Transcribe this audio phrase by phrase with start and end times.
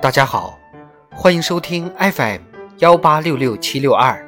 [0.00, 0.56] 大家好，
[1.10, 2.40] 欢迎收听 FM
[2.78, 4.24] 幺八六六七六二。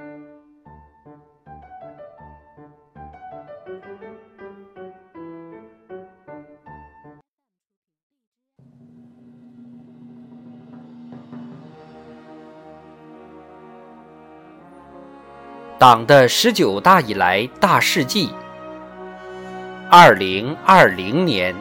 [15.78, 18.30] 党的十九大以来大事记，
[19.88, 21.55] 二零二零年。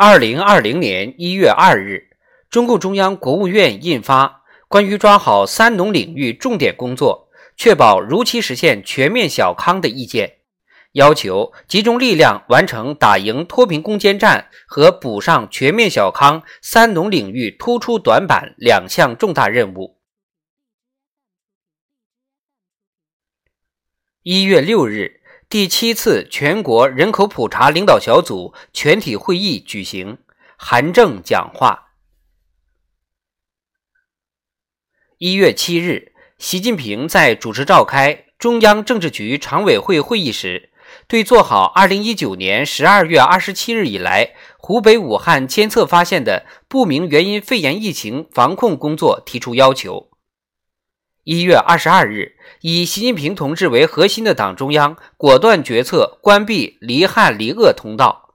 [0.00, 2.10] 二零二零年一月二日，
[2.48, 4.26] 中共中央、国务院印发
[4.68, 10.28] 《关于抓好“三农”领域重点工作，确保如期实现全面小康的意见》。
[10.92, 19.98] 要求集中力量完成打赢脱贫攻坚战和补上全面小康“三农”领域突出短板两项重大任务。
[24.22, 25.17] 一月六日，
[25.50, 30.18] 第七次全国人口普查领导小组全体会议举行，
[30.58, 31.94] 韩正讲话。
[35.16, 40.68] 一月七日，习近平在主持召开中央政治局常委会会议时。
[41.06, 50.07] 对做好二零一九年十二月二十七日以来湖北武汉监测发现的不明原因肺炎疫情防控工作提出要求。
[51.30, 58.30] 一月二十二日，以习近平同志为核心的党中央果断决策关闭离汉离鄂通道。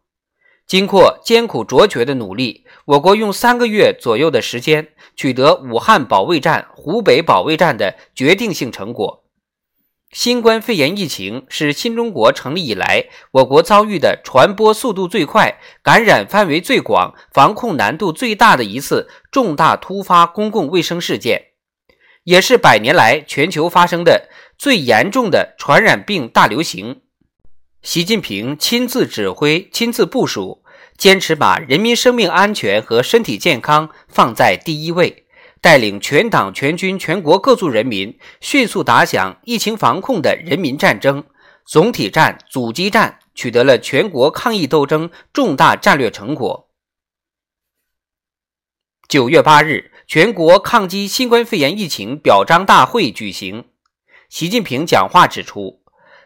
[0.67, 9.23] 经过艰苦卓绝的努力，我国用三个月左右的时间取得武汉保卫战、湖北保卫战的决定性成果。
[10.11, 21.52] 新冠肺炎疫情是新中国成立以来我国遭遇的传播速度最快、感染范围最广、防控难度最大的一次重大突发公共卫生事件，
[22.23, 27.01] 也是百年来全球发生的最严重的传染病大流行。
[27.81, 30.63] 习近平亲自指挥、亲自部署，
[30.97, 35.25] 坚持把人民生命安全和身体健康放在第一位。
[35.59, 41.23] 带领全党全军全国各族人民迅速打响疫情防控的人民战争，
[41.65, 46.69] 总体战、阻击战取得了全国抗疫斗争重大战略成果。
[49.07, 53.65] 九月八日，全国抗击新冠肺炎疫情表彰大会举行，
[54.29, 55.81] 习近平讲话指出，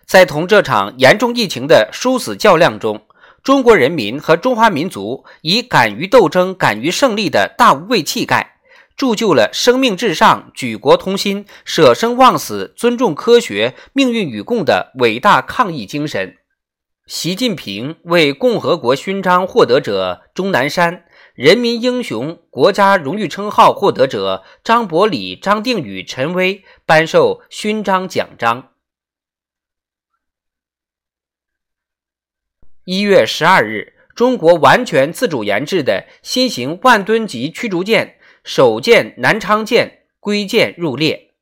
[0.06, 3.06] 在同这场严重疫情的殊死较量中，
[3.44, 8.56] 中国人民和中华民族以敢于斗争、敢于胜利的大无畏气概。
[8.98, 16.38] 铸就了生命至上、举国同心、舍生忘死、尊重科学、命运与共的伟大抗疫精神。
[17.06, 21.04] 习近平为共和国勋章获得者钟南山、
[21.38, 28.74] 人民英雄国家荣誉称号获得者张伯礼、张定宇、陈薇颁授勋章奖章。
[32.86, 38.20] 一月十二日，中国完全自主研制的新型万吨级驱逐舰。
[38.44, 41.36] 首舰南昌舰归舰入列。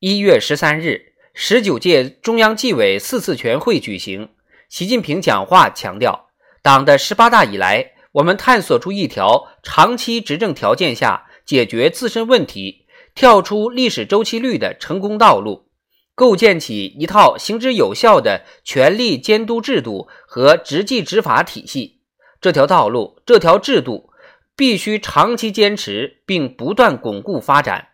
[0.00, 4.34] 一月十三日，十九届中央纪委四次全会举行，
[4.68, 6.28] 习近平讲话强调，
[6.62, 12.84] 党的十八大以来，我们探索出一条长期执政条件下解决自身问题、
[13.14, 15.70] 跳出历史周期率的成功道路，
[16.14, 22.02] 构建起一套行之有效的权力监督制度和执纪执法体系。
[22.38, 24.10] 这条道路，这条制度
[24.54, 27.88] 必须长期坚持，并不断巩固发展，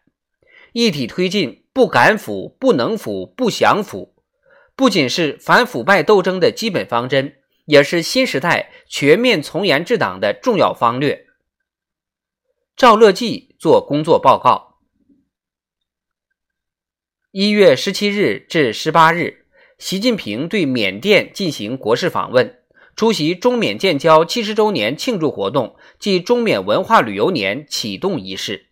[0.73, 4.14] 一体推进，不敢腐、不能腐、不想腐，
[4.77, 7.37] 不仅是反腐败斗争的基本方针，
[7.67, 11.27] 也是新时代全面从严治党的重要方略。
[12.77, 14.81] 赵乐际做工作报告。
[17.31, 19.47] 一月十七日至十八日，
[19.79, 22.61] 习近平对缅甸进行国事访问。
[22.97, 28.71] 出席中缅建交七十周年庆祝活动暨中缅文化旅游年启动仪式。